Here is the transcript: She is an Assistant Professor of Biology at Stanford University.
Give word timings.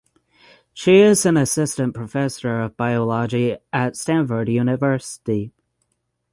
She 0.73 1.01
is 1.01 1.27
an 1.27 1.37
Assistant 1.37 1.93
Professor 1.93 2.59
of 2.61 2.75
Biology 2.75 3.57
at 3.71 3.95
Stanford 3.95 4.49
University. 4.49 5.53